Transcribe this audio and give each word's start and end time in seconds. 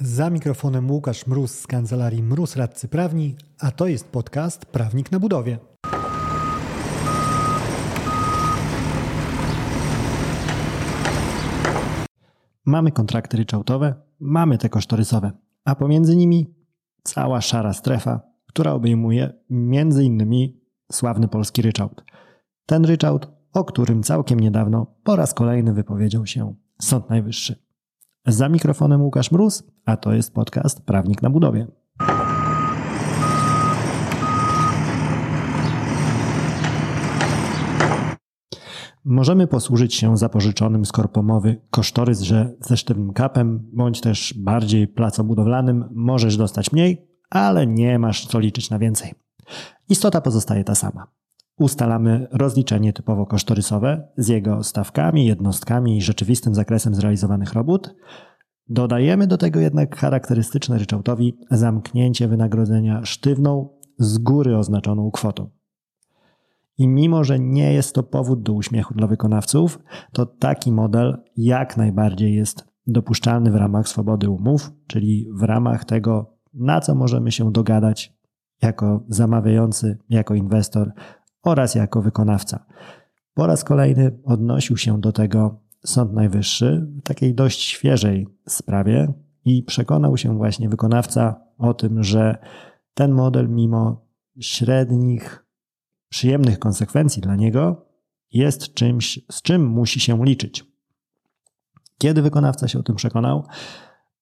Za 0.00 0.30
mikrofonem 0.30 0.90
Łukasz 0.90 1.26
Mróz 1.26 1.50
z 1.50 1.66
kancelarii 1.66 2.22
Mróz 2.22 2.56
Radcy 2.56 2.88
Prawni, 2.88 3.36
a 3.60 3.70
to 3.70 3.86
jest 3.86 4.08
podcast 4.08 4.66
Prawnik 4.66 5.12
na 5.12 5.20
budowie. 5.20 5.58
Mamy 12.64 12.92
kontrakty 12.92 13.36
ryczałtowe, 13.36 13.94
mamy 14.20 14.58
te 14.58 14.68
kosztorysowe, 14.68 15.32
a 15.64 15.74
pomiędzy 15.74 16.16
nimi 16.16 16.54
cała 17.02 17.40
szara 17.40 17.72
strefa, 17.72 18.20
która 18.46 18.72
obejmuje 18.72 19.32
innymi 20.02 20.60
sławny 20.92 21.28
polski 21.28 21.62
ryczałt. 21.62 22.04
Ten 22.66 22.84
ryczałt, 22.84 23.28
o 23.52 23.64
którym 23.64 24.02
całkiem 24.02 24.40
niedawno 24.40 24.86
po 25.04 25.16
raz 25.16 25.34
kolejny 25.34 25.72
wypowiedział 25.72 26.26
się 26.26 26.54
Sąd 26.82 27.10
Najwyższy. 27.10 27.65
Za 28.26 28.48
mikrofonem 28.48 29.02
Łukasz 29.02 29.30
Mróz, 29.30 29.62
a 29.84 29.96
to 29.96 30.12
jest 30.12 30.34
podcast 30.34 30.80
Prawnik 30.80 31.22
na 31.22 31.30
budowie. 31.30 31.66
Możemy 39.04 39.46
posłużyć 39.46 39.94
się 39.94 40.16
zapożyczonym 40.16 40.84
z 40.84 40.92
korpomowy 40.92 41.60
kosztorys, 41.70 42.20
że 42.20 42.54
ze 42.60 42.76
sztywnym 42.76 43.12
kapem, 43.12 43.70
bądź 43.72 44.00
też 44.00 44.34
bardziej 44.36 44.88
placobudowlanym 44.88 45.88
możesz 45.94 46.36
dostać 46.36 46.72
mniej, 46.72 47.08
ale 47.30 47.66
nie 47.66 47.98
masz 47.98 48.26
co 48.26 48.38
liczyć 48.38 48.70
na 48.70 48.78
więcej. 48.78 49.14
Istota 49.88 50.20
pozostaje 50.20 50.64
ta 50.64 50.74
sama. 50.74 51.06
Ustalamy 51.58 52.26
rozliczenie 52.32 52.92
typowo 52.92 53.26
kosztorysowe 53.26 54.08
z 54.16 54.28
jego 54.28 54.62
stawkami, 54.62 55.26
jednostkami 55.26 55.96
i 55.96 56.02
rzeczywistym 56.02 56.54
zakresem 56.54 56.94
zrealizowanych 56.94 57.52
robót. 57.52 57.94
Dodajemy 58.68 59.26
do 59.26 59.38
tego 59.38 59.60
jednak 59.60 59.96
charakterystyczne 59.96 60.78
ryczałtowi 60.78 61.38
zamknięcie 61.50 62.28
wynagrodzenia 62.28 63.04
sztywną, 63.04 63.76
z 63.98 64.18
góry 64.18 64.56
oznaczoną 64.56 65.10
kwotą. 65.10 65.50
I 66.78 66.88
mimo, 66.88 67.24
że 67.24 67.38
nie 67.38 67.72
jest 67.72 67.94
to 67.94 68.02
powód 68.02 68.42
do 68.42 68.52
uśmiechu 68.52 68.94
dla 68.94 69.06
wykonawców, 69.06 69.78
to 70.12 70.26
taki 70.26 70.72
model 70.72 71.22
jak 71.36 71.76
najbardziej 71.76 72.34
jest 72.34 72.64
dopuszczalny 72.86 73.50
w 73.50 73.54
ramach 73.54 73.88
swobody 73.88 74.30
umów, 74.30 74.72
czyli 74.86 75.28
w 75.34 75.42
ramach 75.42 75.84
tego, 75.84 76.36
na 76.54 76.80
co 76.80 76.94
możemy 76.94 77.32
się 77.32 77.52
dogadać 77.52 78.16
jako 78.62 79.04
zamawiający, 79.08 79.98
jako 80.08 80.34
inwestor 80.34 80.92
oraz 81.46 81.74
jako 81.74 82.02
wykonawca. 82.02 82.66
Po 83.34 83.46
raz 83.46 83.64
kolejny 83.64 84.18
odnosił 84.24 84.76
się 84.76 85.00
do 85.00 85.12
tego 85.12 85.60
Sąd 85.84 86.12
Najwyższy 86.12 86.86
w 86.96 87.02
takiej 87.02 87.34
dość 87.34 87.60
świeżej 87.60 88.26
sprawie 88.48 89.12
i 89.44 89.62
przekonał 89.62 90.16
się 90.16 90.36
właśnie 90.36 90.68
wykonawca 90.68 91.40
o 91.58 91.74
tym, 91.74 92.02
że 92.02 92.38
ten 92.94 93.12
model, 93.12 93.48
mimo 93.48 94.06
średnich, 94.40 95.46
przyjemnych 96.08 96.58
konsekwencji 96.58 97.22
dla 97.22 97.36
niego, 97.36 97.86
jest 98.32 98.74
czymś, 98.74 99.20
z 99.30 99.42
czym 99.42 99.66
musi 99.66 100.00
się 100.00 100.24
liczyć. 100.24 100.64
Kiedy 101.98 102.22
wykonawca 102.22 102.68
się 102.68 102.78
o 102.78 102.82
tym 102.82 102.96
przekonał? 102.96 103.44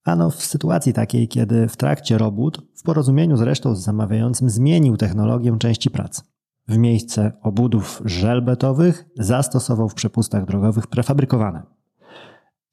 Ano 0.04 0.30
w 0.30 0.42
sytuacji 0.42 0.92
takiej, 0.92 1.28
kiedy 1.28 1.68
w 1.68 1.76
trakcie 1.76 2.18
robót, 2.18 2.62
w 2.76 2.82
porozumieniu 2.82 3.36
zresztą 3.36 3.74
z 3.74 3.82
zamawiającym, 3.82 4.50
zmienił 4.50 4.96
technologię 4.96 5.56
części 5.58 5.90
pracy. 5.90 6.22
W 6.68 6.78
miejsce 6.78 7.32
obudów 7.42 8.02
żelbetowych 8.04 9.04
zastosował 9.16 9.88
w 9.88 9.94
przepustach 9.94 10.44
drogowych 10.44 10.86
prefabrykowane. 10.86 11.62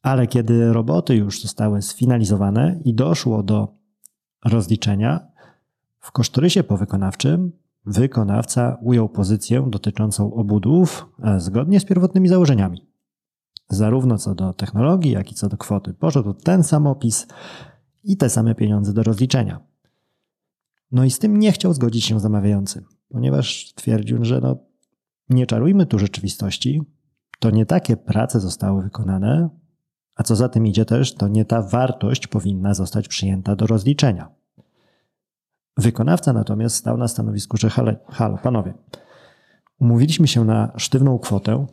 Ale 0.01 0.27
kiedy 0.27 0.73
roboty 0.73 1.15
już 1.15 1.41
zostały 1.41 1.81
sfinalizowane 1.81 2.79
i 2.85 2.93
doszło 2.93 3.43
do 3.43 3.75
rozliczenia, 4.45 5.27
w 5.99 6.11
kosztorysie 6.11 6.63
powykonawczym 6.63 7.51
wykonawca 7.85 8.77
ujął 8.81 9.09
pozycję 9.09 9.67
dotyczącą 9.69 10.33
obudów 10.33 11.05
e, 11.23 11.39
zgodnie 11.39 11.79
z 11.79 11.85
pierwotnymi 11.85 12.27
założeniami. 12.27 12.87
Zarówno 13.69 14.17
co 14.17 14.35
do 14.35 14.53
technologii, 14.53 15.11
jak 15.11 15.31
i 15.31 15.35
co 15.35 15.49
do 15.49 15.57
kwoty. 15.57 15.93
Poszedł 15.93 16.33
ten 16.33 16.63
sam 16.63 16.87
opis 16.87 17.27
i 18.03 18.17
te 18.17 18.29
same 18.29 18.55
pieniądze 18.55 18.93
do 18.93 19.03
rozliczenia. 19.03 19.59
No 20.91 21.03
i 21.03 21.11
z 21.11 21.19
tym 21.19 21.37
nie 21.37 21.51
chciał 21.51 21.73
zgodzić 21.73 22.05
się 22.05 22.19
zamawiający 22.19 22.83
ponieważ 23.11 23.73
twierdził, 23.73 24.25
że 24.25 24.41
no, 24.41 24.57
nie 25.29 25.47
czarujmy 25.47 25.85
tu 25.85 25.99
rzeczywistości, 25.99 26.81
to 27.39 27.49
nie 27.49 27.65
takie 27.65 27.97
prace 27.97 28.39
zostały 28.39 28.83
wykonane, 28.83 29.49
a 30.15 30.23
co 30.23 30.35
za 30.35 30.49
tym 30.49 30.67
idzie 30.67 30.85
też, 30.85 31.15
to 31.15 31.27
nie 31.27 31.45
ta 31.45 31.61
wartość 31.61 32.27
powinna 32.27 32.73
zostać 32.73 33.07
przyjęta 33.07 33.55
do 33.55 33.67
rozliczenia. 33.67 34.29
Wykonawca 35.77 36.33
natomiast 36.33 36.75
stał 36.75 36.97
na 36.97 37.07
stanowisku, 37.07 37.57
że 37.57 37.69
halo, 37.69 37.91
halo 38.07 38.37
panowie, 38.37 38.73
umówiliśmy 39.79 40.27
się 40.27 40.45
na 40.45 40.71
sztywną 40.77 41.19
kwotę, 41.19 41.65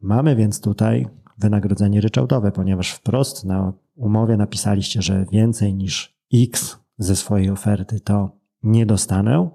mamy 0.00 0.36
więc 0.36 0.60
tutaj 0.60 1.08
wynagrodzenie 1.38 2.00
ryczałtowe, 2.00 2.52
ponieważ 2.52 2.90
wprost 2.90 3.44
na 3.44 3.72
umowie 3.96 4.36
napisaliście, 4.36 5.02
że 5.02 5.26
więcej 5.32 5.74
niż 5.74 6.18
X 6.34 6.78
ze 6.98 7.16
swojej 7.16 7.50
oferty 7.50 8.00
to 8.00 8.30
nie 8.62 8.86
dostanę, 8.86 9.50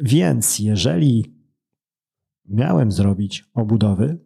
więc 0.00 0.58
jeżeli 0.58 1.36
miałem 2.48 2.92
zrobić 2.92 3.44
obudowy 3.54 4.18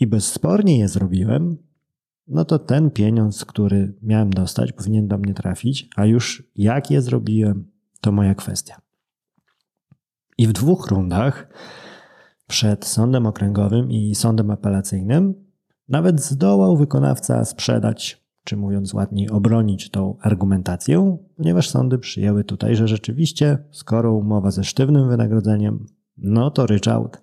i 0.00 0.06
bezspornie 0.06 0.78
je 0.78 0.88
zrobiłem, 0.88 1.56
no 2.26 2.44
to 2.44 2.58
ten 2.58 2.90
pieniądz, 2.90 3.44
który 3.44 3.94
miałem 4.02 4.30
dostać, 4.30 4.72
powinien 4.72 5.08
do 5.08 5.18
mnie 5.18 5.34
trafić, 5.34 5.88
a 5.96 6.04
już 6.04 6.50
jak 6.56 6.90
je 6.90 7.02
zrobiłem, 7.02 7.70
to 8.00 8.12
moja 8.12 8.34
kwestia. 8.34 8.80
I 10.38 10.46
w 10.46 10.52
dwóch 10.52 10.86
rundach 10.86 11.48
przed 12.46 12.84
sądem 12.84 13.26
okręgowym 13.26 13.90
i 13.90 14.14
sądem 14.14 14.50
apelacyjnym 14.50 15.34
nawet 15.88 16.20
zdołał 16.20 16.76
wykonawca 16.76 17.44
sprzedać 17.44 18.27
czy 18.44 18.56
mówiąc 18.56 18.94
ładniej, 18.94 19.30
obronić 19.30 19.90
tą 19.90 20.16
argumentację, 20.20 21.16
ponieważ 21.36 21.70
sądy 21.70 21.98
przyjęły 21.98 22.44
tutaj, 22.44 22.76
że 22.76 22.88
rzeczywiście, 22.88 23.58
skoro 23.70 24.14
umowa 24.14 24.50
ze 24.50 24.64
sztywnym 24.64 25.08
wynagrodzeniem, 25.08 25.86
no 26.18 26.50
to 26.50 26.66
ryczałt, 26.66 27.20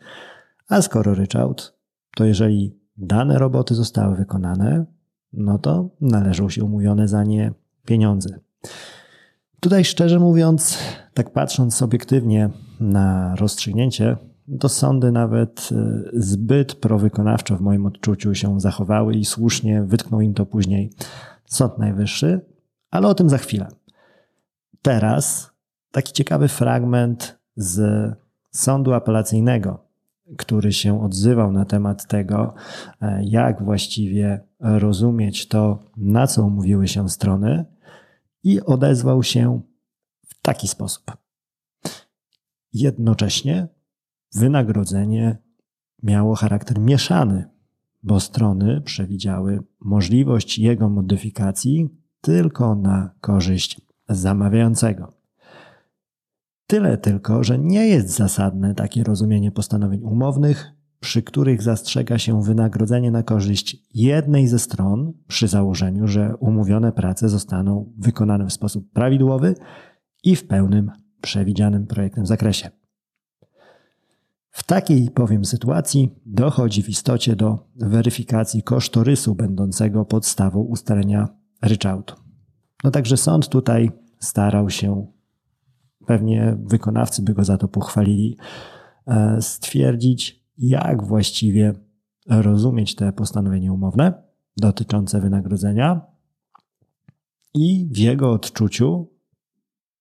a 0.68 0.82
skoro 0.82 1.14
ryczałt, 1.14 1.78
to 2.16 2.26
jeżeli 2.26 2.80
dane 2.98 3.40
roboty 3.40 3.76
zostały 3.76 4.16
wykonane, 4.16 4.86
no 5.34 5.58
to 5.58 5.90
należą 6.02 6.50
się 6.50 6.64
umówione 6.64 7.08
za 7.08 7.24
nie 7.24 7.54
pieniądze. 7.86 8.40
Tutaj 9.60 9.86
szczerze 9.86 10.20
mówiąc, 10.20 10.78
tak 11.14 11.34
patrząc 11.34 11.82
obiektywnie 11.82 12.50
na 12.80 13.36
rozstrzygnięcie, 13.36 14.18
to 14.60 14.70
sądy 14.70 15.12
nawet 15.12 15.70
e, 15.72 16.02
zbyt 16.14 16.76
prowykonawczo 16.76 17.58
w 17.58 17.62
moim 17.62 17.86
odczuciu 17.86 18.36
się 18.36 18.60
zachowały 18.60 19.16
i 19.16 19.26
słusznie 19.26 19.84
wytknął 19.84 20.22
im 20.22 20.34
to 20.34 20.46
później 20.46 20.92
Sąd 21.46 21.78
Najwyższy, 21.78 22.42
ale 22.92 23.08
o 23.08 23.16
tym 23.16 23.30
za 23.30 23.38
chwilę. 23.38 23.68
Teraz 24.82 25.52
taki 25.92 26.14
ciekawy 26.14 26.48
fragment 26.48 27.40
z 27.56 28.12
sądu 28.52 28.94
apelacyjnego, 28.94 29.86
który 30.38 30.74
się 30.74 31.04
odzywał 31.04 31.52
na 31.52 31.66
temat 31.66 32.08
tego, 32.08 32.54
e, 33.02 33.24
jak 33.24 33.64
właściwie 33.64 34.40
rozumieć 34.60 35.48
to, 35.48 35.80
na 35.98 36.28
co 36.28 36.44
umówiły 36.44 36.88
się 36.88 37.10
strony, 37.10 37.66
i 38.44 38.62
odezwał 38.62 39.24
się 39.24 39.62
w 40.28 40.42
taki 40.42 40.68
sposób. 40.68 41.18
Jednocześnie 42.74 43.68
wynagrodzenie 44.36 45.38
miało 46.04 46.36
charakter 46.36 46.80
mieszany, 46.80 47.50
bo 48.04 48.20
strony 48.20 48.82
przewidziały 48.82 49.60
możliwość 49.80 50.60
jego 50.60 50.90
modyfikacji 50.90 51.90
tylko 52.22 52.76
na 52.76 53.12
korzyść 53.22 53.82
zamawiającego. 54.10 55.14
Tyle 56.68 56.98
tylko, 56.98 57.44
że 57.44 57.60
nie 57.60 57.88
jest 57.88 58.10
zasadne 58.10 58.76
takie 58.76 59.04
rozumienie 59.04 59.52
postanowień 59.52 60.02
umownych, 60.02 60.72
przy 61.00 61.24
których 61.24 61.62
zastrzega 61.62 62.18
się 62.18 62.44
wynagrodzenie 62.44 63.12
na 63.12 63.24
korzyść 63.24 63.78
jednej 63.94 64.48
ze 64.48 64.60
stron, 64.60 65.14
przy 65.28 65.48
założeniu, 65.48 66.08
że 66.08 66.36
umówione 66.40 66.92
prace 66.92 67.30
zostaną 67.30 67.94
wykonane 67.98 68.46
w 68.46 68.54
sposób 68.54 68.92
prawidłowy 68.92 69.56
i 70.24 70.36
w 70.36 70.48
pełnym 70.48 70.92
przewidzianym 71.22 71.88
projektem 71.88 72.26
zakresie. 72.26 72.70
W 74.56 74.64
takiej 74.64 75.10
powiem 75.10 75.46
sytuacji 75.46 76.16
dochodzi 76.26 76.84
w 76.84 76.90
istocie 76.90 77.36
do 77.36 77.68
weryfikacji 77.76 78.64
kosztorysu 78.64 79.36
będącego 79.36 80.06
podstawą 80.06 80.60
ustalenia 80.60 81.28
ryczałtu. 81.62 82.16
No 82.84 82.92
także 82.92 83.18
sąd 83.18 83.50
tutaj 83.50 83.92
starał 84.20 84.70
się, 84.70 85.08
pewnie 86.06 86.58
wykonawcy 86.64 87.22
by 87.22 87.34
go 87.34 87.44
za 87.44 87.58
to 87.58 87.68
pochwalili, 87.68 88.38
e, 89.08 89.42
stwierdzić, 89.42 90.44
jak 90.58 91.04
właściwie 91.04 91.74
rozumieć 92.30 92.96
te 92.96 93.14
postanowienie 93.14 93.74
umowne 93.74 94.24
dotyczące 94.58 95.22
wynagrodzenia 95.22 96.02
I 97.54 97.88
w 97.92 97.98
jego 97.98 98.32
odczuciu 98.32 99.08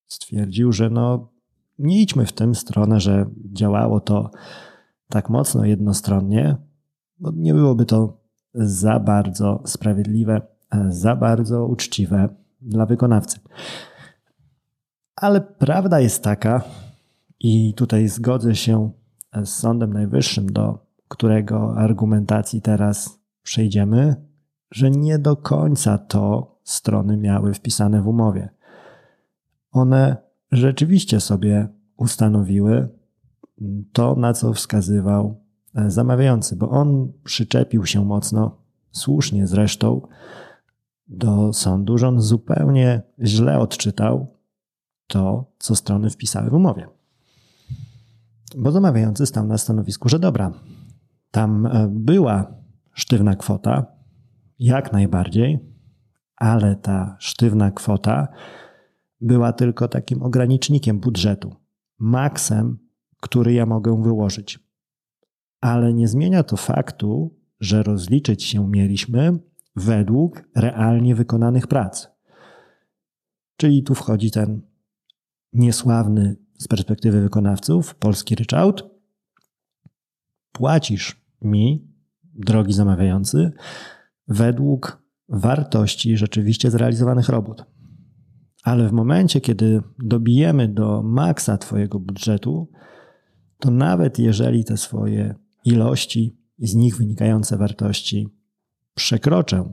stwierdził, 0.06 0.72
że 0.72 0.90
no, 0.90 1.33
nie 1.78 2.02
idźmy 2.02 2.26
w 2.26 2.32
tę 2.32 2.54
stronę, 2.54 3.00
że 3.00 3.26
działało 3.52 4.00
to 4.00 4.30
tak 5.08 5.30
mocno 5.30 5.64
jednostronnie, 5.64 6.56
bo 7.18 7.32
nie 7.36 7.54
byłoby 7.54 7.86
to 7.86 8.20
za 8.54 9.00
bardzo 9.00 9.62
sprawiedliwe, 9.66 10.42
za 10.88 11.16
bardzo 11.16 11.66
uczciwe 11.66 12.28
dla 12.60 12.86
wykonawcy. 12.86 13.38
Ale 15.16 15.40
prawda 15.40 16.00
jest 16.00 16.22
taka, 16.22 16.62
i 17.44 17.74
tutaj 17.74 18.08
zgodzę 18.08 18.54
się 18.54 18.90
z 19.44 19.48
Sądem 19.48 19.92
Najwyższym, 19.92 20.52
do 20.52 20.86
którego 21.08 21.76
argumentacji 21.76 22.62
teraz 22.62 23.18
przejdziemy, 23.42 24.16
że 24.70 24.90
nie 24.90 25.18
do 25.18 25.36
końca 25.36 25.98
to 25.98 26.54
strony 26.62 27.16
miały 27.16 27.54
wpisane 27.54 28.02
w 28.02 28.08
umowie. 28.08 28.48
One 29.72 30.16
rzeczywiście 30.52 31.20
sobie 31.20 31.68
ustanowiły 31.96 32.88
to, 33.92 34.14
na 34.14 34.32
co 34.32 34.52
wskazywał 34.52 35.40
e, 35.74 35.90
zamawiający, 35.90 36.56
bo 36.56 36.70
on 36.70 37.12
przyczepił 37.24 37.86
się 37.86 38.04
mocno, 38.04 38.56
słusznie 38.90 39.46
zresztą, 39.46 40.00
do 41.08 41.52
sądu, 41.52 41.98
że 41.98 42.08
on 42.08 42.20
zupełnie 42.20 43.02
źle 43.22 43.58
odczytał 43.58 44.26
to, 45.06 45.52
co 45.58 45.76
strony 45.76 46.10
wpisały 46.10 46.50
w 46.50 46.54
umowie. 46.54 46.88
Bo 48.56 48.72
zamawiający 48.72 49.26
stał 49.26 49.46
na 49.46 49.58
stanowisku, 49.58 50.08
że 50.08 50.18
dobra, 50.18 50.52
tam 51.30 51.66
e, 51.66 51.88
była 51.90 52.54
sztywna 52.92 53.36
kwota, 53.36 53.86
jak 54.58 54.92
najbardziej, 54.92 55.58
ale 56.36 56.76
ta 56.76 57.16
sztywna 57.18 57.70
kwota 57.70 58.28
była 59.20 59.52
tylko 59.52 59.88
takim 59.88 60.22
ogranicznikiem 60.22 61.00
budżetu, 61.00 61.56
maksem, 61.98 62.78
który 63.20 63.52
ja 63.52 63.66
mogę 63.66 64.02
wyłożyć. 64.02 64.58
Ale 65.60 65.94
nie 65.94 66.08
zmienia 66.08 66.42
to 66.42 66.56
faktu, 66.56 67.38
że 67.60 67.82
rozliczyć 67.82 68.44
się 68.44 68.68
mieliśmy 68.68 69.38
według 69.76 70.42
realnie 70.56 71.14
wykonanych 71.14 71.66
prac. 71.66 72.08
Czyli 73.56 73.82
tu 73.82 73.94
wchodzi 73.94 74.30
ten 74.30 74.62
niesławny 75.52 76.36
z 76.58 76.68
perspektywy 76.68 77.20
wykonawców 77.20 77.94
polski 77.94 78.34
ryczałt. 78.34 78.84
Płacisz 80.52 81.24
mi, 81.42 81.88
drogi 82.34 82.72
zamawiający, 82.72 83.52
według 84.28 85.02
wartości 85.28 86.16
rzeczywiście 86.16 86.70
zrealizowanych 86.70 87.28
robót. 87.28 87.73
Ale 88.64 88.88
w 88.88 88.92
momencie, 88.92 89.40
kiedy 89.40 89.82
dobijemy 89.98 90.68
do 90.68 91.02
maksa 91.02 91.58
Twojego 91.58 92.00
budżetu, 92.00 92.68
to 93.58 93.70
nawet 93.70 94.18
jeżeli 94.18 94.64
te 94.64 94.76
swoje 94.76 95.34
ilości 95.64 96.36
i 96.58 96.66
z 96.66 96.74
nich 96.74 96.96
wynikające 96.96 97.56
wartości 97.56 98.28
przekroczę 98.94 99.72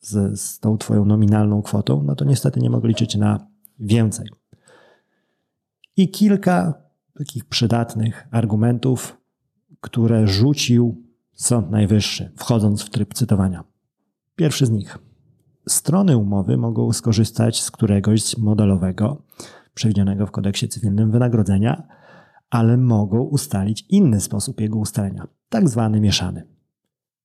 z, 0.00 0.40
z 0.40 0.60
tą 0.60 0.78
Twoją 0.78 1.04
nominalną 1.04 1.62
kwotą, 1.62 2.02
no 2.02 2.14
to 2.14 2.24
niestety 2.24 2.60
nie 2.60 2.70
mogę 2.70 2.88
liczyć 2.88 3.16
na 3.16 3.46
więcej. 3.78 4.28
I 5.96 6.10
kilka 6.10 6.74
takich 7.18 7.44
przydatnych 7.44 8.28
argumentów, 8.30 9.20
które 9.80 10.26
rzucił 10.26 11.04
Sąd 11.34 11.70
Najwyższy, 11.70 12.32
wchodząc 12.36 12.82
w 12.82 12.90
tryb 12.90 13.14
cytowania. 13.14 13.64
Pierwszy 14.36 14.66
z 14.66 14.70
nich. 14.70 15.07
Strony 15.68 16.16
umowy 16.16 16.56
mogą 16.56 16.92
skorzystać 16.92 17.62
z 17.62 17.70
któregoś 17.70 18.38
modelowego, 18.38 19.22
przewidzianego 19.74 20.26
w 20.26 20.30
kodeksie 20.30 20.68
cywilnym 20.68 21.10
wynagrodzenia, 21.10 21.88
ale 22.50 22.76
mogą 22.76 23.20
ustalić 23.22 23.86
inny 23.88 24.20
sposób 24.20 24.60
jego 24.60 24.78
ustalenia, 24.78 25.28
tak 25.48 25.68
zwany 25.68 26.00
mieszany. 26.00 26.46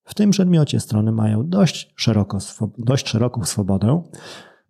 W 0.04 0.14
tym 0.14 0.30
przedmiocie 0.30 0.80
strony 0.80 1.12
mają 1.12 1.50
dość, 1.50 1.94
szeroko, 1.96 2.38
dość 2.78 3.10
szeroką 3.10 3.44
swobodę. 3.44 4.04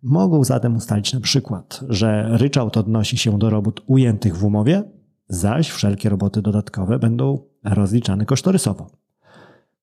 Mogą 0.02 0.44
zatem 0.44 0.76
ustalić 0.76 1.12
na 1.12 1.20
przykład, 1.20 1.80
że 1.88 2.28
ryczałt 2.30 2.76
odnosi 2.76 3.18
się 3.18 3.38
do 3.38 3.50
robót 3.50 3.82
ujętych 3.86 4.36
w 4.36 4.44
umowie, 4.44 4.82
zaś 5.28 5.70
wszelkie 5.70 6.08
roboty 6.08 6.42
dodatkowe 6.42 6.98
będą 6.98 7.38
rozliczane 7.64 8.26
kosztorysowo. 8.26 9.03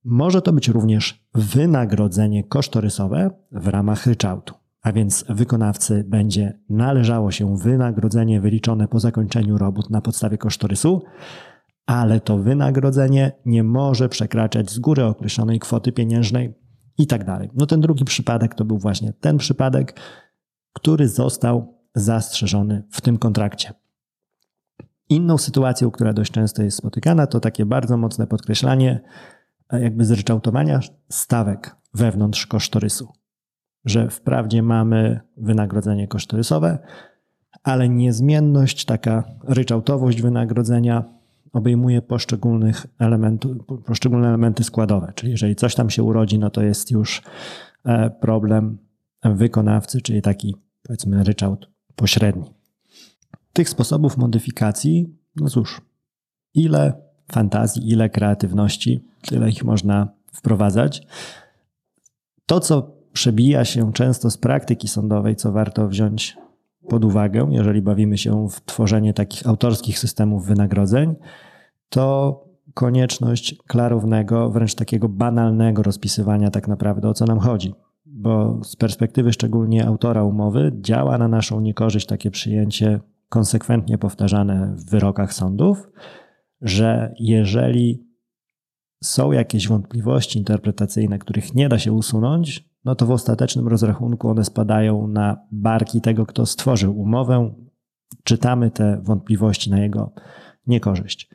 Może 0.04 0.42
to 0.42 0.54
być 0.54 0.68
również 0.68 1.28
wynagrodzenie 1.34 2.44
kosztorysowe 2.44 3.30
w 3.52 3.68
ramach 3.68 4.06
ryczałtu, 4.06 4.54
a 4.82 4.92
więc 4.92 5.26
wykonawcy 5.30 6.04
będzie 6.08 6.60
należało 6.70 7.32
się 7.32 7.58
wynagrodzenie 7.58 8.42
wyliczone 8.42 8.88
po 8.88 9.00
zakończeniu 9.00 9.58
robót 9.58 9.90
na 9.90 10.02
podstawie 10.02 10.38
kosztorysu, 10.38 11.02
ale 11.86 12.20
to 12.20 12.38
wynagrodzenie 12.38 13.32
nie 13.46 13.64
może 13.64 14.10
przekraczać 14.10 14.72
z 14.72 14.80
góry 14.80 15.04
określonej 15.04 15.60
kwoty 15.60 15.92
pieniężnej 15.92 16.54
i 16.98 17.08
tak 17.08 17.26
dalej. 17.26 17.50
No 17.54 17.66
ten 17.66 17.82
drugi 17.82 18.06
przypadek 18.06 18.56
to 18.56 18.66
był 18.66 18.78
właśnie 18.78 19.14
ten 19.14 19.38
przypadek, 19.38 20.00
który 20.74 21.08
został 21.08 21.82
zastrzeżony 21.96 22.84
w 22.92 23.02
tym 23.02 23.18
kontrakcie. 23.18 23.74
Inną 25.10 25.38
sytuacją, 25.38 25.92
która 25.92 26.14
dość 26.14 26.32
często 26.32 26.64
jest 26.64 26.78
spotykana, 26.78 27.28
to 27.28 27.40
takie 27.40 27.66
bardzo 27.66 27.98
mocne 27.98 28.28
podkreślanie 28.28 29.02
jakby 29.80 30.06
zryczałtowania 30.06 30.80
stawek 31.10 31.76
wewnątrz 31.94 32.48
kosztorysu. 32.48 33.08
Że 33.86 34.10
wprawdzie 34.10 34.64
mamy 34.64 35.20
wynagrodzenie 35.38 36.08
kosztorysowe, 36.08 36.80
ale 37.64 37.90
niezmienność, 37.90 38.86
taka 38.86 39.24
ryczałtowość 39.44 40.22
wynagrodzenia 40.22 41.04
obejmuje 41.54 42.02
poszczególnych 42.02 42.86
elementów, 43.00 43.58
poszczególne 43.86 44.28
elementy 44.28 44.64
składowe. 44.64 45.14
Czyli 45.16 45.32
jeżeli 45.32 45.56
coś 45.56 45.76
tam 45.76 45.90
się 45.90 46.04
urodzi, 46.04 46.40
no 46.40 46.50
to 46.50 46.64
jest 46.64 46.92
już 46.92 47.22
e, 47.86 48.10
problem 48.10 48.78
wykonawcy, 49.24 50.02
czyli 50.02 50.22
taki 50.22 50.56
powiedzmy 50.84 51.24
ryczałt 51.24 51.70
pośredni. 51.96 52.52
Tych 53.54 53.70
sposobów 53.70 54.18
modyfikacji, 54.18 55.16
no 55.36 55.50
cóż, 55.50 55.82
ile 56.54 56.94
fantazji, 57.32 57.92
ile 57.92 58.10
kreatywności, 58.10 59.04
tyle 59.22 59.50
ich 59.50 59.64
można 59.64 60.08
wprowadzać. 60.34 61.08
To, 62.46 62.60
co 62.60 62.92
przebija 63.14 63.66
się 63.66 63.94
często 63.94 64.30
z 64.30 64.38
praktyki 64.38 64.88
sądowej, 64.88 65.36
co 65.36 65.52
warto 65.52 65.88
wziąć 65.88 66.38
pod 66.90 67.06
uwagę, 67.06 67.48
jeżeli 67.52 67.82
bawimy 67.82 68.18
się 68.18 68.50
w 68.50 68.62
tworzenie 68.62 69.14
takich 69.14 69.48
autorskich 69.48 70.00
systemów 70.00 70.46
wynagrodzeń, 70.46 71.16
to 71.90 72.44
konieczność 72.74 73.56
klarownego, 73.68 74.50
wręcz 74.50 74.76
takiego 74.76 75.10
banalnego 75.10 75.84
rozpisywania 75.84 76.50
tak 76.50 76.68
naprawdę 76.68 77.10
o 77.10 77.14
co 77.14 77.26
nam 77.26 77.40
chodzi. 77.40 77.74
Bo 78.06 78.60
z 78.64 78.76
perspektywy 78.76 79.34
szczególnie 79.34 79.88
autora 79.88 80.24
umowy 80.24 80.72
działa 80.82 81.18
na 81.18 81.28
naszą 81.28 81.62
niekorzyść 81.62 82.08
takie 82.08 82.32
przyjęcie 82.32 83.00
konsekwentnie 83.30 83.98
powtarzane 83.98 84.76
w 84.76 84.90
wyrokach 84.90 85.34
sądów, 85.34 85.90
że 86.62 87.14
jeżeli 87.20 88.12
są 89.04 89.32
jakieś 89.32 89.68
wątpliwości 89.68 90.40
interpretacyjne, 90.40 91.20
których 91.20 91.56
nie 91.56 91.70
da 91.70 91.80
się 91.80 91.94
usunąć, 91.94 92.70
no 92.86 92.96
to 92.96 93.06
w 93.06 93.12
ostatecznym 93.12 93.68
rozrachunku 93.68 94.30
one 94.30 94.44
spadają 94.44 95.08
na 95.08 95.38
barki 95.52 96.02
tego, 96.02 96.26
kto 96.26 96.46
stworzył 96.46 97.00
umowę. 97.00 97.54
Czytamy 98.24 98.72
te 98.72 99.02
wątpliwości 99.04 99.72
na 99.72 99.80
jego 99.80 100.14
niekorzyść. 100.68 101.30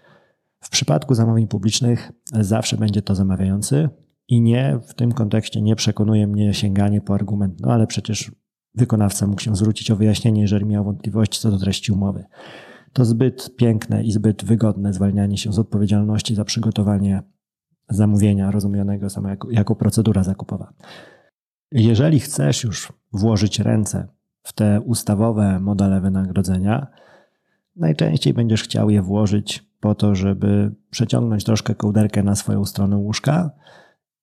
W 0.61 0.71
przypadku 0.71 1.14
zamówień 1.14 1.49
publicznych 1.49 2.12
zawsze 2.33 2.76
będzie 2.76 3.02
to 3.02 3.14
zamawiający 3.14 3.88
i 4.28 4.40
nie 4.40 4.80
w 4.87 4.95
tym 4.95 5.12
kontekście 5.12 5.62
nie 5.62 5.76
przekonuje 5.76 6.26
mnie 6.26 6.54
sięganie 6.54 7.00
po 7.00 7.14
argument, 7.14 7.61
no 7.61 7.73
ale 7.73 7.87
przecież 7.87 8.33
wykonawca 8.75 9.26
mógł 9.26 9.40
się 9.40 9.56
zwrócić 9.56 9.90
o 9.90 9.97
wyjaśnienie, 9.97 10.40
jeżeli 10.40 10.64
miał 10.64 10.85
wątpliwości 10.85 11.40
co 11.40 11.50
do 11.50 11.59
treści 11.59 11.92
umowy. 11.92 12.25
To 12.97 13.05
zbyt 13.05 13.57
piękne 13.57 14.05
i 14.05 14.12
zbyt 14.12 14.45
wygodne 14.45 14.93
zwalnianie 14.93 15.38
się 15.38 15.53
z 15.53 15.59
odpowiedzialności 15.59 16.35
za 16.35 16.45
przygotowanie 16.45 17.23
zamówienia 17.88 18.50
rozumianego 18.50 19.11
samo 19.11 19.29
jako, 19.29 19.50
jako 19.50 19.76
procedura 19.76 20.23
zakupowa. 20.23 20.73
Jeżeli 21.73 22.21
chcesz 22.21 22.65
już 22.65 22.93
włożyć 23.12 23.59
ręce 23.59 24.09
w 24.43 24.53
te 24.53 24.81
ustawowe 24.81 25.61
modele 25.61 26.00
wynagrodzenia, 26.00 26.87
najczęściej 27.76 28.35
będziesz 28.35 28.62
chciał 28.62 28.91
je 28.91 29.03
włożyć 29.03 29.71
po 29.81 29.95
to, 29.95 30.15
żeby 30.15 30.75
przeciągnąć 30.91 31.45
troszkę 31.45 31.75
kołderkę 31.75 32.23
na 32.23 32.35
swoją 32.35 32.65
stronę 32.65 32.97
łóżka. 32.97 33.50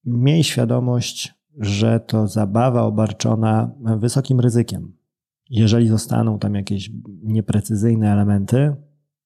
Miej 0.05 0.43
świadomość, 0.43 1.33
że 1.57 1.99
to 1.99 2.27
zabawa 2.27 2.81
obarczona 2.81 3.71
wysokim 3.97 4.39
ryzykiem. 4.39 5.02
Jeżeli 5.49 5.87
zostaną 5.87 6.39
tam 6.39 6.55
jakieś 6.55 6.91
nieprecyzyjne 7.23 8.11
elementy, 8.11 8.75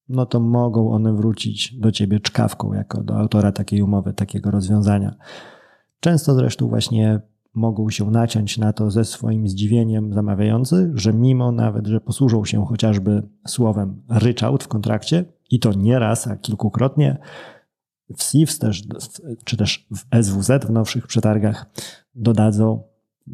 no 0.10 0.26
to 0.26 0.40
mogą 0.40 0.92
one 0.92 1.14
wrócić 1.14 1.80
do 1.80 1.92
ciebie 1.92 2.20
czkawką, 2.20 2.74
jako 2.74 3.04
do 3.04 3.18
autora 3.18 3.52
takiej 3.52 3.82
umowy, 3.82 4.14
takiego 4.14 4.52
rozwiązania. 4.52 5.16
Często 6.00 6.36
zresztą 6.36 6.68
właśnie 6.68 7.22
mogą 7.54 7.90
się 7.90 8.12
naciąć 8.12 8.58
na 8.58 8.74
to 8.74 8.92
ze 8.92 9.06
swoim 9.06 9.48
zdziwieniem 9.48 10.14
zamawiający, 10.14 10.92
że 10.96 11.14
mimo 11.14 11.52
nawet, 11.52 11.88
że 11.88 12.02
posłużą 12.02 12.46
się 12.46 12.66
chociażby 12.66 13.24
słowem 13.48 14.02
ryczałt 14.10 14.64
w 14.64 14.68
kontrakcie 14.68 15.26
i 15.50 15.60
to 15.60 15.74
nie 15.74 16.00
raz, 16.00 16.28
a 16.28 16.36
kilkukrotnie, 16.36 17.18
w 18.18 18.24
SIFS 18.24 18.60
też, 18.60 18.84
czy 19.44 19.58
też 19.58 19.88
w 19.92 20.24
SWZ 20.24 20.66
w 20.66 20.70
nowszych 20.70 21.08
przetargach 21.08 21.66
dodadzą 22.16 22.84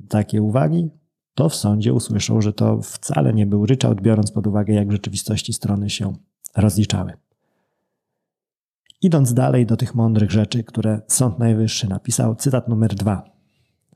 takie 0.10 0.42
uwagi, 0.42 0.90
to 1.36 1.50
w 1.50 1.56
sądzie 1.56 1.94
usłyszą, 1.94 2.42
że 2.42 2.54
to 2.54 2.82
wcale 2.82 3.34
nie 3.34 3.46
był 3.46 3.66
ryczałt, 3.66 4.02
biorąc 4.02 4.32
pod 4.32 4.48
uwagę, 4.48 4.74
jak 4.74 4.88
w 4.88 4.92
rzeczywistości 4.92 5.54
strony 5.54 5.90
się 5.90 6.14
rozliczały. 6.58 7.14
Idąc 9.02 9.34
dalej 9.34 9.66
do 9.66 9.78
tych 9.78 9.96
mądrych 9.96 10.32
rzeczy, 10.32 10.64
które 10.64 11.02
Sąd 11.08 11.40
Najwyższy 11.40 11.90
napisał, 11.90 12.36
cytat 12.36 12.68
numer 12.68 12.96
dwa. 12.96 13.24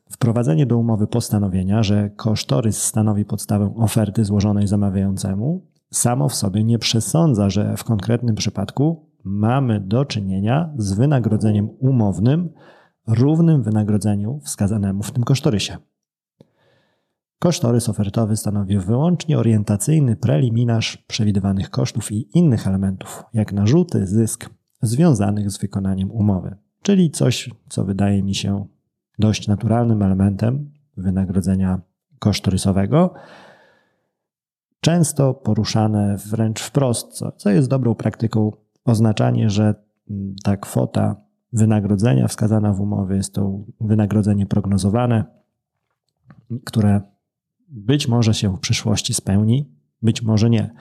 Wprowadzenie 0.09 0.65
do 0.65 0.77
umowy 0.77 1.07
postanowienia, 1.07 1.83
że 1.83 2.09
kosztorys 2.09 2.83
stanowi 2.83 3.25
podstawę 3.25 3.73
oferty 3.77 4.25
złożonej 4.25 4.67
zamawiającemu, 4.67 5.65
samo 5.91 6.29
w 6.29 6.35
sobie 6.35 6.63
nie 6.63 6.79
przesądza, 6.79 7.49
że 7.49 7.77
w 7.77 7.83
konkretnym 7.83 8.35
przypadku 8.35 9.09
mamy 9.23 9.79
do 9.79 10.05
czynienia 10.05 10.73
z 10.77 10.93
wynagrodzeniem 10.93 11.69
umownym 11.79 12.49
równym 13.07 13.63
wynagrodzeniu 13.63 14.39
wskazanemu 14.43 15.03
w 15.03 15.11
tym 15.11 15.23
kosztorysie. 15.23 15.77
Kosztorys 17.39 17.89
ofertowy 17.89 18.37
stanowi 18.37 18.77
wyłącznie 18.77 19.37
orientacyjny 19.39 20.15
preliminarz 20.15 20.97
przewidywanych 20.97 21.69
kosztów 21.69 22.11
i 22.11 22.37
innych 22.37 22.67
elementów, 22.67 23.23
jak 23.33 23.53
narzuty, 23.53 24.07
zysk, 24.07 24.49
związanych 24.81 25.51
z 25.51 25.57
wykonaniem 25.57 26.11
umowy. 26.11 26.55
Czyli 26.81 27.11
coś, 27.11 27.49
co 27.69 27.85
wydaje 27.85 28.23
mi 28.23 28.35
się 28.35 28.65
dość 29.19 29.47
naturalnym 29.47 30.01
elementem 30.01 30.71
wynagrodzenia 30.97 31.81
kosztorysowego, 32.19 33.13
często 34.81 35.33
poruszane 35.33 36.17
wręcz 36.17 36.61
wprost, 36.61 37.07
co, 37.07 37.31
co 37.31 37.49
jest 37.49 37.69
dobrą 37.69 37.95
praktyką, 37.95 38.51
oznaczanie, 38.85 39.49
że 39.49 39.75
ta 40.43 40.57
kwota 40.57 41.15
wynagrodzenia 41.53 42.27
wskazana 42.27 42.73
w 42.73 42.81
umowie 42.81 43.15
jest 43.15 43.33
to 43.33 43.59
wynagrodzenie 43.81 44.45
prognozowane, 44.45 45.25
które 46.65 47.01
być 47.67 48.07
może 48.07 48.33
się 48.33 48.55
w 48.55 48.59
przyszłości 48.59 49.13
spełni, 49.13 49.69
być 50.01 50.21
może 50.21 50.49
nie. 50.49 50.73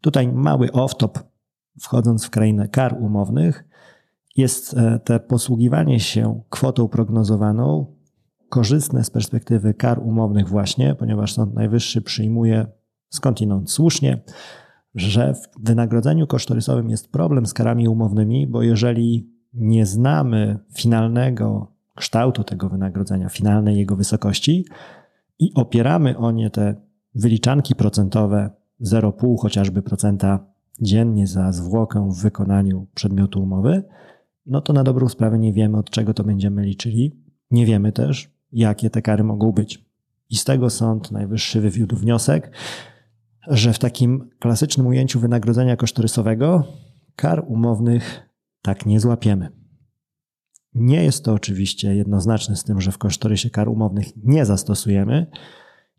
Tutaj 0.00 0.28
mały 0.28 0.68
off-top, 0.68 1.18
wchodząc 1.80 2.24
w 2.24 2.30
krainę 2.30 2.68
kar 2.68 2.96
umownych, 3.00 3.64
jest 4.36 4.74
e, 4.74 4.98
te 4.98 5.20
posługiwanie 5.20 6.00
się 6.00 6.42
kwotą 6.50 6.88
prognozowaną 6.88 7.96
korzystne 8.48 9.04
z 9.04 9.10
perspektywy 9.10 9.74
kar 9.74 9.98
umownych 9.98 10.48
właśnie, 10.48 10.94
ponieważ 10.94 11.32
Sąd 11.32 11.54
Najwyższy 11.54 12.02
przyjmuje 12.02 12.66
skądinąd 13.08 13.70
słusznie, 13.70 14.22
że 14.94 15.34
w 15.34 15.64
wynagrodzeniu 15.64 16.26
kosztorysowym 16.26 16.90
jest 16.90 17.12
problem 17.12 17.46
z 17.46 17.54
karami 17.54 17.88
umownymi, 17.88 18.46
bo 18.46 18.62
jeżeli 18.62 19.30
nie 19.54 19.86
znamy 19.86 20.58
finalnego 20.76 21.72
kształtu 21.94 22.44
tego 22.44 22.68
wynagrodzenia, 22.68 23.28
finalnej 23.28 23.76
jego 23.76 23.96
wysokości 23.96 24.64
i 25.42 25.54
opieramy 25.54 26.18
o 26.18 26.30
nie 26.30 26.50
te 26.50 26.74
wyliczanki 27.14 27.74
procentowe 27.74 28.50
0,5 28.80 29.40
chociażby 29.40 29.82
procenta 29.82 30.46
dziennie 30.80 31.26
za 31.26 31.52
zwłokę 31.52 32.10
w 32.10 32.22
wykonaniu 32.22 32.86
przedmiotu 32.94 33.42
umowy, 33.42 33.82
no 34.46 34.60
to 34.60 34.72
na 34.72 34.84
dobrą 34.84 35.08
sprawę 35.08 35.38
nie 35.38 35.52
wiemy, 35.52 35.78
od 35.78 35.90
czego 35.90 36.14
to 36.14 36.24
będziemy 36.24 36.62
liczyli. 36.62 37.16
Nie 37.50 37.66
wiemy 37.66 37.92
też, 37.92 38.30
jakie 38.52 38.90
te 38.90 39.02
kary 39.02 39.24
mogą 39.24 39.52
być. 39.52 39.84
I 40.30 40.36
z 40.36 40.44
tego 40.44 40.70
Sąd 40.70 41.10
Najwyższy 41.10 41.60
wywiódł 41.60 41.96
wniosek, 41.96 42.52
że 43.48 43.72
w 43.72 43.78
takim 43.78 44.30
klasycznym 44.38 44.86
ujęciu 44.86 45.20
wynagrodzenia 45.20 45.76
kosztorysowego 45.76 46.64
kar 47.16 47.44
umownych 47.48 48.28
tak 48.62 48.86
nie 48.86 49.00
złapiemy. 49.00 49.61
Nie 50.74 51.04
jest 51.04 51.24
to 51.24 51.32
oczywiście 51.32 51.94
jednoznaczne 51.94 52.56
z 52.56 52.64
tym, 52.64 52.80
że 52.80 52.92
w 52.92 52.98
kosztorysie 52.98 53.50
kar 53.50 53.68
umownych 53.68 54.06
nie 54.16 54.46
zastosujemy, 54.46 55.26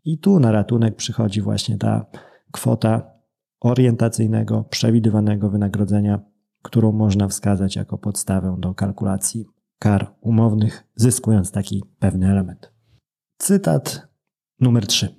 i 0.04 0.18
tu 0.18 0.40
na 0.40 0.52
ratunek 0.52 0.96
przychodzi 0.96 1.40
właśnie 1.40 1.78
ta 1.78 2.06
kwota 2.52 3.10
orientacyjnego, 3.60 4.64
przewidywanego 4.64 5.50
wynagrodzenia 5.50 6.20
którą 6.64 6.92
można 6.92 7.28
wskazać 7.28 7.76
jako 7.76 7.98
podstawę 7.98 8.56
do 8.58 8.74
kalkulacji 8.74 9.46
kar 9.78 10.14
umownych, 10.20 10.84
zyskując 10.96 11.52
taki 11.52 11.84
pewny 11.98 12.30
element. 12.30 12.72
Cytat 13.38 14.08
numer 14.60 14.86
3. 14.86 15.14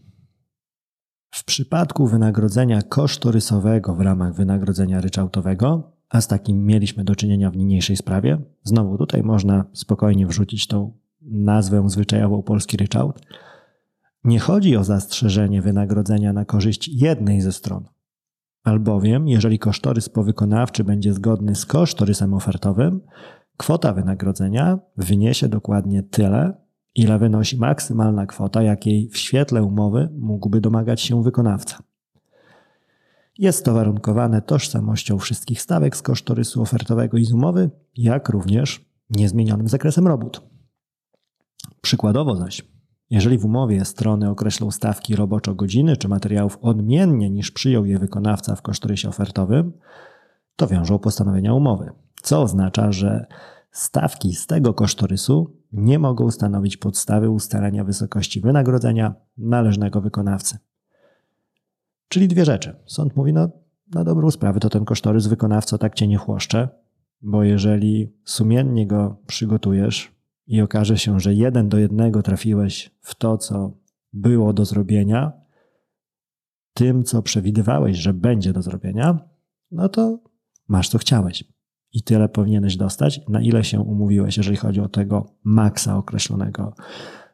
W 1.33 1.43
przypadku 1.45 2.07
wynagrodzenia 2.07 2.81
kosztorysowego 2.81 3.95
w 3.95 4.01
ramach 4.01 4.33
wynagrodzenia 4.33 5.01
ryczałtowego, 5.01 5.94
a 6.09 6.21
z 6.21 6.27
takim 6.27 6.65
mieliśmy 6.65 7.03
do 7.03 7.15
czynienia 7.15 7.51
w 7.51 7.57
niniejszej 7.57 7.95
sprawie, 7.95 8.41
znowu 8.63 8.97
tutaj 8.97 9.23
można 9.23 9.65
spokojnie 9.73 10.27
wrzucić 10.27 10.67
tą 10.67 10.93
nazwę 11.21 11.89
zwyczajową 11.89 12.43
polski 12.43 12.77
ryczałt, 12.77 13.21
nie 14.23 14.39
chodzi 14.39 14.77
o 14.77 14.83
zastrzeżenie 14.83 15.61
wynagrodzenia 15.61 16.33
na 16.33 16.45
korzyść 16.45 16.87
jednej 16.87 17.41
ze 17.41 17.51
stron, 17.51 17.85
Albowiem, 18.65 19.27
jeżeli 19.27 19.59
kosztorys 19.59 20.09
powykonawczy 20.09 20.83
będzie 20.83 21.13
zgodny 21.13 21.55
z 21.55 21.65
kosztorysem 21.65 22.33
ofertowym, 22.33 23.01
kwota 23.57 23.93
wynagrodzenia 23.93 24.79
wyniesie 24.97 25.47
dokładnie 25.47 26.03
tyle, 26.03 26.53
ile 26.95 27.19
wynosi 27.19 27.57
maksymalna 27.57 28.25
kwota, 28.25 28.61
jakiej 28.61 29.09
w 29.09 29.17
świetle 29.17 29.63
umowy 29.63 30.09
mógłby 30.17 30.61
domagać 30.61 31.01
się 31.01 31.23
wykonawca. 31.23 31.83
Jest 33.37 33.65
to 33.65 33.73
warunkowane 33.73 34.41
tożsamością 34.41 35.19
wszystkich 35.19 35.61
stawek 35.61 35.97
z 35.97 36.01
kosztorysu 36.01 36.61
ofertowego 36.61 37.17
i 37.17 37.25
z 37.25 37.33
umowy, 37.33 37.69
jak 37.97 38.29
również 38.29 38.85
niezmienionym 39.09 39.67
zakresem 39.67 40.07
robót. 40.07 40.41
Przykładowo 41.81 42.35
zaś, 42.35 42.63
jeżeli 43.09 43.37
w 43.37 43.45
umowie 43.45 43.85
strony 43.85 44.29
określą 44.29 44.71
stawki 44.71 45.15
roboczo-godziny 45.15 45.97
czy 45.97 46.07
materiałów 46.07 46.57
odmiennie 46.61 47.29
niż 47.29 47.51
przyjął 47.51 47.85
je 47.85 47.99
wykonawca 47.99 48.55
w 48.55 48.61
kosztorysie 48.61 49.09
ofertowym, 49.09 49.73
to 50.55 50.67
wiążą 50.67 50.99
postanowienia 50.99 51.53
umowy, 51.53 51.91
co 52.21 52.41
oznacza, 52.41 52.91
że 52.91 53.25
stawki 53.71 54.35
z 54.35 54.47
tego 54.47 54.73
kosztorysu 54.73 55.57
nie 55.71 55.99
mogą 55.99 56.31
stanowić 56.31 56.77
podstawy 56.77 57.29
ustalenia 57.29 57.83
wysokości 57.83 58.41
wynagrodzenia 58.41 59.15
należnego 59.37 60.01
wykonawcy. 60.01 60.57
Czyli 62.07 62.27
dwie 62.27 62.45
rzeczy. 62.45 62.75
Sąd 62.85 63.15
mówi, 63.15 63.33
no 63.33 63.49
na 63.95 64.03
dobrą 64.03 64.31
sprawę 64.31 64.59
to 64.59 64.69
ten 64.69 64.85
kosztorys 64.85 65.27
wykonawco 65.27 65.77
tak 65.77 65.95
cię 65.95 66.07
nie 66.07 66.17
chłoszcze, 66.17 66.69
bo 67.21 67.43
jeżeli 67.43 68.13
sumiennie 68.25 68.87
go 68.87 69.17
przygotujesz, 69.27 70.15
i 70.47 70.61
okaże 70.61 70.97
się, 70.97 71.19
że 71.19 71.33
jeden 71.33 71.69
do 71.69 71.77
jednego 71.77 72.23
trafiłeś 72.23 72.91
w 73.01 73.15
to, 73.15 73.37
co 73.37 73.77
było 74.13 74.53
do 74.53 74.65
zrobienia, 74.65 75.31
tym, 76.73 77.03
co 77.03 77.21
przewidywałeś, 77.21 77.97
że 77.97 78.13
będzie 78.13 78.53
do 78.53 78.61
zrobienia, 78.61 79.19
no 79.71 79.89
to 79.89 80.19
masz 80.67 80.89
co 80.89 80.97
chciałeś. 80.97 81.43
I 81.93 82.03
tyle 82.03 82.29
powinieneś 82.29 82.77
dostać, 82.77 83.21
na 83.29 83.41
ile 83.41 83.63
się 83.63 83.79
umówiłeś, 83.79 84.37
jeżeli 84.37 84.57
chodzi 84.57 84.81
o 84.81 84.89
tego 84.89 85.25
maksa 85.43 85.97
określonego 85.97 86.73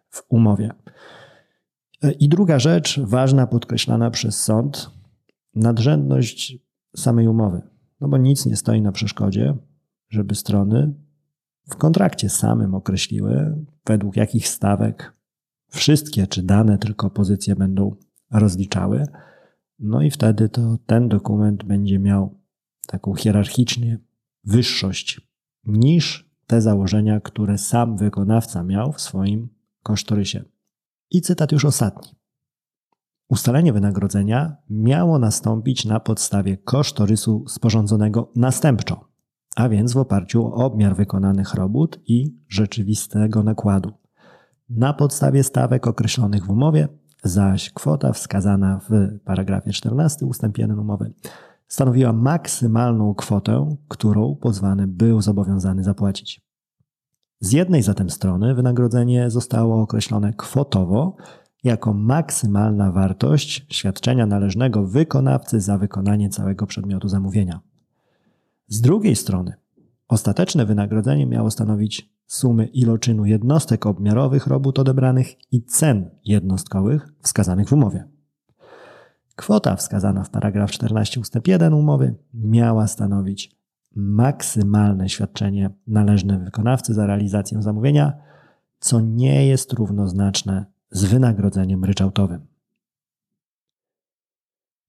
w 0.10 0.24
umowie. 0.30 0.72
I 2.20 2.30
druga 2.30 2.60
rzecz, 2.60 3.00
ważna, 3.00 3.48
podkreślana 3.48 4.12
przez 4.12 4.44
sąd, 4.44 4.92
nadrzędność 5.56 6.58
samej 6.96 7.28
umowy. 7.28 7.62
No 8.02 8.08
bo 8.08 8.18
nic 8.18 8.46
nie 8.46 8.56
stoi 8.56 8.82
na 8.82 8.92
przeszkodzie, 8.92 9.58
żeby 10.10 10.36
strony 10.36 10.94
w 11.70 11.76
kontrakcie 11.76 12.30
samym 12.30 12.76
określiły, 12.76 13.66
według 13.86 14.18
jakich 14.18 14.48
stawek 14.48 15.14
wszystkie 15.70 16.28
czy 16.28 16.44
dane 16.44 16.78
tylko 16.78 17.10
pozycje 17.10 17.56
będą 17.56 17.96
rozliczały. 18.32 19.06
No 19.80 20.02
i 20.02 20.12
wtedy 20.12 20.50
to 20.50 20.78
ten 20.86 21.10
dokument 21.10 21.64
będzie 21.64 22.00
miał 22.00 22.40
taką 22.88 23.16
hierarchicznie 23.16 24.00
wyższość 24.44 25.22
niż 25.66 26.32
te 26.48 26.62
założenia, 26.62 27.20
które 27.20 27.58
sam 27.58 27.98
wykonawca 27.98 28.64
miał 28.64 28.94
w 28.94 29.02
swoim 29.02 29.50
kosztorysie. 29.84 30.44
I 31.12 31.22
cytat 31.22 31.52
już 31.52 31.66
ostatni. 31.66 32.12
Ustalenie 33.30 33.74
wynagrodzenia 33.74 34.58
miało 34.70 35.20
nastąpić 35.20 35.86
na 35.86 36.00
podstawie 36.00 36.58
kosztorysu 36.58 37.46
sporządzonego 37.48 38.32
następczo 38.36 39.12
a 39.56 39.70
więc 39.70 39.94
w 39.94 39.98
oparciu 39.98 40.46
o 40.46 40.54
obmiar 40.54 40.96
wykonanych 40.96 41.54
robót 41.54 42.00
i 42.08 42.36
rzeczywistego 42.50 43.44
nakładu. 43.44 43.92
Na 44.70 44.94
podstawie 44.94 45.44
stawek 45.44 45.88
określonych 45.88 46.46
w 46.46 46.50
umowie, 46.50 46.88
zaś 47.24 47.70
kwota 47.70 48.14
wskazana 48.14 48.80
w 48.90 49.20
paragrafie 49.26 49.72
14 49.72 50.26
ustęp 50.26 50.58
1 50.58 50.80
umowy 50.80 51.14
stanowiła 51.68 52.14
maksymalną 52.14 53.16
kwotę, 53.16 53.76
którą 53.88 54.36
pozwany 54.36 54.88
był 54.88 55.22
zobowiązany 55.22 55.84
zapłacić. 55.84 56.42
Z 57.42 57.52
jednej 57.52 57.84
zatem 57.84 58.10
strony 58.10 58.56
wynagrodzenie 58.56 59.30
zostało 59.30 59.82
określone 59.82 60.34
kwotowo 60.34 61.16
jako 61.64 61.94
maksymalna 61.94 62.92
wartość 62.92 63.66
świadczenia 63.70 64.26
należnego 64.26 64.84
wykonawcy 64.84 65.62
za 65.62 65.78
wykonanie 65.78 66.30
całego 66.30 66.68
przedmiotu 66.68 67.10
zamówienia. 67.10 67.60
Z 68.68 68.82
drugiej 68.82 69.16
strony 69.16 69.54
ostateczne 70.08 70.66
wynagrodzenie 70.66 71.26
miało 71.26 71.52
stanowić 71.52 72.10
sumy 72.28 72.66
iloczynu 72.66 73.26
jednostek 73.26 73.86
obmiarowych 73.86 74.48
robót 74.48 74.80
odebranych 74.80 75.52
i 75.54 75.64
cen 75.64 76.10
jednostkowych 76.26 77.14
wskazanych 77.22 77.70
w 77.70 77.74
umowie. 77.74 78.08
Kwota 79.36 79.76
wskazana 79.76 80.24
w 80.24 80.30
paragraf 80.30 80.72
14 80.72 81.20
ust. 81.20 81.36
1 81.48 81.74
umowy 81.74 82.16
miała 82.34 82.88
stanowić 82.88 83.61
maksymalne 83.96 85.10
świadczenie 85.10 85.70
należne 85.88 86.40
wykonawcy 86.40 86.94
za 86.94 87.08
realizację 87.08 87.62
zamówienia, 87.62 88.14
co 88.80 89.02
nie 89.02 89.48
jest 89.48 89.74
równoznaczne 89.74 90.66
z 90.92 91.06
wynagrodzeniem 91.06 91.84
ryczałtowym. 91.84 92.48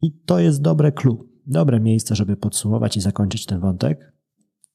I 0.03 0.13
to 0.13 0.39
jest 0.39 0.63
dobre 0.63 0.93
clue, 0.93 1.29
dobre 1.47 1.81
miejsce, 1.81 2.17
żeby 2.17 2.37
podsumować 2.37 2.97
i 2.97 3.01
zakończyć 3.01 3.47
ten 3.47 3.61
wątek. 3.61 4.13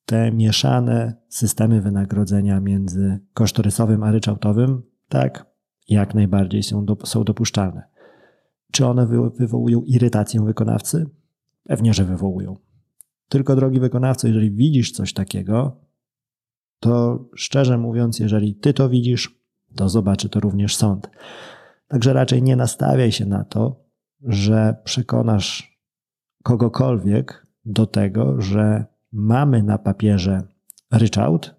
Te 0.06 0.32
mieszane 0.32 1.16
systemy 1.30 1.82
wynagrodzenia 1.82 2.60
między 2.60 3.20
kosztorysowym 3.34 4.04
a 4.04 4.12
ryczałtowym, 4.12 4.84
tak, 5.10 5.46
jak 5.90 6.16
najbardziej 6.16 6.64
są, 6.64 6.86
są 7.04 7.24
dopuszczalne. 7.24 7.84
Czy 8.72 8.86
one 8.86 9.08
wywołują 9.38 9.82
irytację 9.82 10.46
wykonawcy? 10.46 11.10
Pewnie, 11.64 11.94
że 11.94 12.06
wywołują. 12.06 12.67
Tylko 13.30 13.56
drogi 13.56 13.80
wykonawco, 13.80 14.28
jeżeli 14.28 14.52
widzisz 14.52 14.92
coś 14.92 15.14
takiego, 15.14 15.82
to 16.80 17.26
szczerze 17.36 17.78
mówiąc, 17.78 18.20
jeżeli 18.20 18.56
ty 18.56 18.74
to 18.74 18.90
widzisz, 18.90 19.40
to 19.76 19.90
zobaczy 19.90 20.30
to 20.30 20.40
również 20.40 20.76
sąd. 20.76 21.10
Także 21.88 22.14
raczej 22.14 22.44
nie 22.44 22.56
nastawiaj 22.56 23.12
się 23.12 23.26
na 23.26 23.44
to, 23.44 23.86
że 24.22 24.76
przekonasz 24.84 25.80
kogokolwiek 26.44 27.48
do 27.66 27.86
tego, 27.86 28.42
że 28.42 28.86
mamy 29.12 29.64
na 29.64 29.78
papierze 29.78 30.42
ryczałt, 30.92 31.56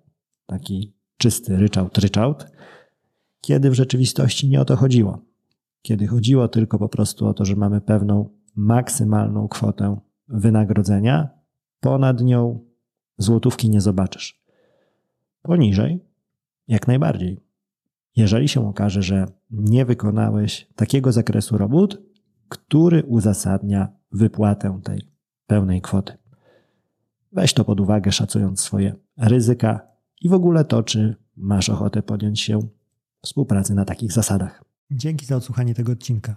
taki 0.47 0.97
czysty 1.17 1.57
ryczałt, 1.57 1.99
ryczałt, 1.99 2.47
kiedy 3.41 3.71
w 3.71 3.75
rzeczywistości 3.75 4.49
nie 4.49 4.61
o 4.61 4.65
to 4.65 4.77
chodziło. 4.77 5.25
Kiedy 5.83 6.07
chodziło 6.07 6.49
tylko 6.49 6.79
po 6.79 6.89
prostu 6.89 7.27
o 7.27 7.35
to, 7.35 7.45
że 7.45 7.57
mamy 7.57 7.81
pewną 7.81 8.31
maksymalną 8.57 9.49
kwotę 9.49 9.97
wynagrodzenia, 10.29 11.38
ponad 11.81 12.21
nią 12.21 12.65
złotówki 13.19 13.71
nie 13.71 13.81
zobaczysz. 13.81 14.43
Poniżej 15.43 16.01
jak 16.69 16.89
najbardziej. 16.89 17.41
Jeżeli 18.17 18.49
się 18.49 18.69
okaże, 18.69 19.03
że 19.03 19.27
nie 19.51 19.85
wykonałeś 19.85 20.69
takiego 20.77 21.13
zakresu 21.13 21.59
robót, 21.59 22.03
który 22.49 23.03
uzasadnia 23.03 23.89
wypłatę 24.13 24.81
tej 24.85 25.11
pełnej 25.47 25.81
kwoty. 25.81 26.13
Weź 27.33 27.55
to 27.55 27.65
pod 27.65 27.81
uwagę, 27.81 28.13
szacując 28.13 28.61
swoje 28.61 28.95
ryzyka 29.17 29.81
i 30.21 30.29
w 30.29 30.33
ogóle 30.33 30.65
to, 30.65 30.83
czy 30.83 31.17
masz 31.37 31.69
ochotę 31.69 32.03
podjąć 32.03 32.41
się 32.41 32.61
współpracy 33.23 33.75
na 33.75 33.85
takich 33.85 34.13
zasadach. 34.13 34.65
Dzięki 34.91 35.27
za 35.27 35.37
odsłuchanie 35.37 35.75
tego 35.75 35.93
odcinka. 35.93 36.37